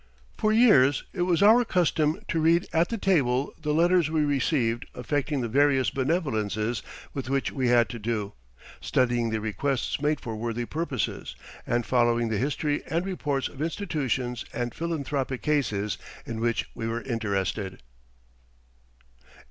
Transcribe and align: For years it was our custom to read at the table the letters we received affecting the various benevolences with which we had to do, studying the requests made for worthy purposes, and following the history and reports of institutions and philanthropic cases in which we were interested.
For 0.35 0.51
years 0.51 1.03
it 1.13 1.21
was 1.21 1.43
our 1.43 1.63
custom 1.63 2.19
to 2.27 2.39
read 2.39 2.67
at 2.73 2.89
the 2.89 2.97
table 2.97 3.53
the 3.61 3.71
letters 3.71 4.09
we 4.09 4.21
received 4.25 4.87
affecting 4.95 5.41
the 5.41 5.47
various 5.47 5.91
benevolences 5.91 6.81
with 7.13 7.29
which 7.29 7.51
we 7.51 7.67
had 7.67 7.87
to 7.89 7.99
do, 7.99 8.33
studying 8.79 9.29
the 9.29 9.39
requests 9.39 10.01
made 10.01 10.19
for 10.19 10.35
worthy 10.35 10.65
purposes, 10.65 11.35
and 11.67 11.85
following 11.85 12.29
the 12.29 12.39
history 12.39 12.81
and 12.87 13.05
reports 13.05 13.47
of 13.47 13.61
institutions 13.61 14.43
and 14.53 14.73
philanthropic 14.73 15.43
cases 15.43 15.99
in 16.25 16.39
which 16.39 16.67
we 16.73 16.87
were 16.87 17.01
interested. 17.03 17.83